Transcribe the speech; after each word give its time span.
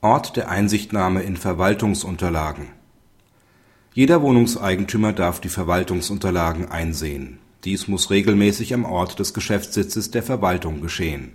Ort 0.00 0.36
der 0.36 0.48
Einsichtnahme 0.48 1.22
in 1.22 1.36
Verwaltungsunterlagen 1.36 2.68
Jeder 3.94 4.22
Wohnungseigentümer 4.22 5.12
darf 5.12 5.40
die 5.40 5.48
Verwaltungsunterlagen 5.48 6.70
einsehen. 6.70 7.40
Dies 7.64 7.88
muss 7.88 8.08
regelmäßig 8.08 8.72
am 8.74 8.84
Ort 8.84 9.18
des 9.18 9.34
Geschäftssitzes 9.34 10.12
der 10.12 10.22
Verwaltung 10.22 10.82
geschehen. 10.82 11.32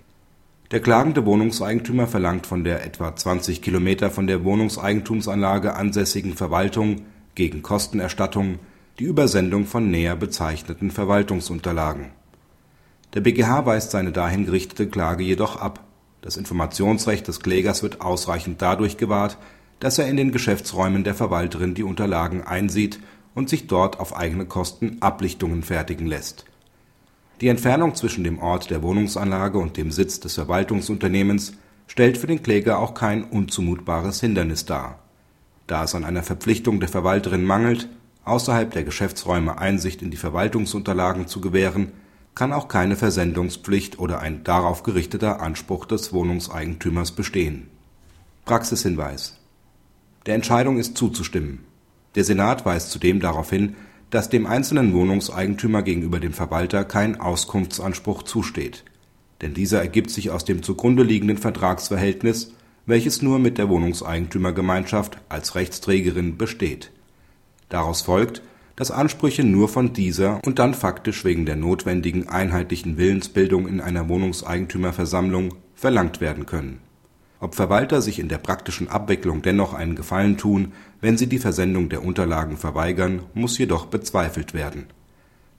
Der 0.70 0.80
klagende 0.80 1.26
Wohnungseigentümer 1.26 2.06
verlangt 2.06 2.46
von 2.46 2.64
der 2.64 2.86
etwa 2.86 3.14
20 3.14 3.60
Kilometer 3.60 4.10
von 4.10 4.26
der 4.26 4.44
Wohnungseigentumsanlage 4.44 5.74
ansässigen 5.74 6.32
Verwaltung 6.32 7.02
gegen 7.34 7.60
Kostenerstattung 7.60 8.60
die 8.98 9.04
Übersendung 9.04 9.66
von 9.66 9.90
näher 9.90 10.16
bezeichneten 10.16 10.90
Verwaltungsunterlagen. 10.90 12.12
Der 13.12 13.20
BgH 13.20 13.66
weist 13.66 13.90
seine 13.90 14.12
dahin 14.12 14.46
gerichtete 14.46 14.88
Klage 14.88 15.22
jedoch 15.22 15.56
ab. 15.56 15.84
Das 16.24 16.38
Informationsrecht 16.38 17.28
des 17.28 17.40
Klägers 17.40 17.82
wird 17.82 18.00
ausreichend 18.00 18.62
dadurch 18.62 18.96
gewahrt, 18.96 19.36
dass 19.78 19.98
er 19.98 20.08
in 20.08 20.16
den 20.16 20.32
Geschäftsräumen 20.32 21.04
der 21.04 21.14
Verwalterin 21.14 21.74
die 21.74 21.82
Unterlagen 21.82 22.40
einsieht 22.40 22.98
und 23.34 23.50
sich 23.50 23.66
dort 23.66 24.00
auf 24.00 24.16
eigene 24.16 24.46
Kosten 24.46 24.96
Ablichtungen 25.00 25.62
fertigen 25.62 26.06
lässt. 26.06 26.46
Die 27.42 27.48
Entfernung 27.48 27.94
zwischen 27.94 28.24
dem 28.24 28.38
Ort 28.38 28.70
der 28.70 28.82
Wohnungsanlage 28.82 29.58
und 29.58 29.76
dem 29.76 29.90
Sitz 29.90 30.18
des 30.18 30.32
Verwaltungsunternehmens 30.36 31.58
stellt 31.88 32.16
für 32.16 32.26
den 32.26 32.42
Kläger 32.42 32.78
auch 32.78 32.94
kein 32.94 33.24
unzumutbares 33.24 34.22
Hindernis 34.22 34.64
dar. 34.64 35.00
Da 35.66 35.84
es 35.84 35.94
an 35.94 36.06
einer 36.06 36.22
Verpflichtung 36.22 36.80
der 36.80 36.88
Verwalterin 36.88 37.44
mangelt, 37.44 37.90
außerhalb 38.24 38.70
der 38.70 38.84
Geschäftsräume 38.84 39.58
Einsicht 39.58 40.00
in 40.00 40.10
die 40.10 40.16
Verwaltungsunterlagen 40.16 41.26
zu 41.26 41.42
gewähren, 41.42 41.92
kann 42.34 42.52
auch 42.52 42.68
keine 42.68 42.96
Versendungspflicht 42.96 43.98
oder 43.98 44.20
ein 44.20 44.42
darauf 44.44 44.82
gerichteter 44.82 45.40
Anspruch 45.40 45.86
des 45.86 46.12
Wohnungseigentümers 46.12 47.12
bestehen. 47.12 47.68
Praxishinweis 48.44 49.38
Der 50.26 50.34
Entscheidung 50.34 50.78
ist 50.78 50.96
zuzustimmen. 50.96 51.60
Der 52.14 52.24
Senat 52.24 52.64
weist 52.64 52.90
zudem 52.90 53.20
darauf 53.20 53.50
hin, 53.50 53.76
dass 54.10 54.28
dem 54.28 54.46
einzelnen 54.46 54.92
Wohnungseigentümer 54.92 55.82
gegenüber 55.82 56.20
dem 56.20 56.32
Verwalter 56.32 56.84
kein 56.84 57.20
Auskunftsanspruch 57.20 58.22
zusteht, 58.22 58.84
denn 59.40 59.54
dieser 59.54 59.80
ergibt 59.80 60.10
sich 60.10 60.30
aus 60.30 60.44
dem 60.44 60.62
zugrunde 60.62 61.02
liegenden 61.02 61.38
Vertragsverhältnis, 61.38 62.52
welches 62.86 63.22
nur 63.22 63.38
mit 63.38 63.58
der 63.58 63.68
Wohnungseigentümergemeinschaft 63.68 65.18
als 65.28 65.54
Rechtsträgerin 65.54 66.36
besteht. 66.36 66.90
Daraus 67.68 68.02
folgt, 68.02 68.42
dass 68.76 68.90
Ansprüche 68.90 69.44
nur 69.44 69.68
von 69.68 69.92
dieser 69.92 70.40
und 70.44 70.58
dann 70.58 70.74
faktisch 70.74 71.24
wegen 71.24 71.46
der 71.46 71.56
notwendigen 71.56 72.28
einheitlichen 72.28 72.96
Willensbildung 72.96 73.68
in 73.68 73.80
einer 73.80 74.08
Wohnungseigentümerversammlung 74.08 75.54
verlangt 75.74 76.20
werden 76.20 76.46
können. 76.46 76.80
Ob 77.40 77.54
Verwalter 77.54 78.00
sich 78.00 78.18
in 78.18 78.28
der 78.28 78.38
praktischen 78.38 78.88
Abwicklung 78.88 79.42
dennoch 79.42 79.74
einen 79.74 79.96
Gefallen 79.96 80.38
tun, 80.38 80.72
wenn 81.00 81.18
sie 81.18 81.26
die 81.26 81.38
Versendung 81.38 81.88
der 81.88 82.02
Unterlagen 82.02 82.56
verweigern, 82.56 83.22
muss 83.34 83.58
jedoch 83.58 83.86
bezweifelt 83.86 84.54
werden. 84.54 84.86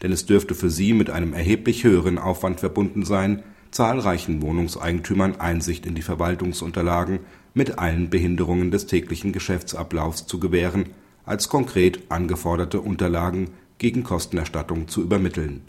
Denn 0.01 0.11
es 0.11 0.25
dürfte 0.25 0.55
für 0.55 0.69
sie 0.69 0.93
mit 0.93 1.09
einem 1.09 1.33
erheblich 1.33 1.83
höheren 1.83 2.17
Aufwand 2.17 2.59
verbunden 2.59 3.05
sein, 3.05 3.43
zahlreichen 3.71 4.41
Wohnungseigentümern 4.41 5.39
Einsicht 5.39 5.85
in 5.85 5.95
die 5.95 6.01
Verwaltungsunterlagen 6.01 7.19
mit 7.53 7.77
allen 7.77 8.09
Behinderungen 8.09 8.71
des 8.71 8.87
täglichen 8.87 9.31
Geschäftsablaufs 9.31 10.25
zu 10.25 10.39
gewähren, 10.39 10.85
als 11.25 11.49
konkret 11.49 11.99
angeforderte 12.09 12.81
Unterlagen 12.81 13.49
gegen 13.77 14.03
Kostenerstattung 14.03 14.87
zu 14.87 15.01
übermitteln. 15.01 15.61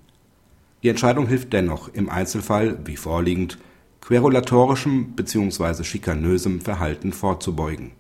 Die 0.83 0.89
Entscheidung 0.89 1.27
hilft 1.27 1.53
dennoch 1.53 1.89
im 1.93 2.09
Einzelfall, 2.09 2.79
wie 2.85 2.97
vorliegend, 2.97 3.59
querulatorischem 4.01 5.15
bzw. 5.17 5.83
schikanösem 5.83 6.61
Verhalten 6.61 7.13
vorzubeugen 7.13 7.93